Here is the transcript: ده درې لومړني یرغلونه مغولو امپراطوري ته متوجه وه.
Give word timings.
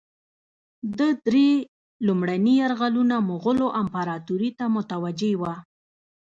ده 0.97 1.07
درې 1.27 1.49
لومړني 2.07 2.53
یرغلونه 2.63 3.15
مغولو 3.29 3.67
امپراطوري 3.81 4.49
ته 4.57 4.65
متوجه 4.75 5.31
وه. 5.41 5.53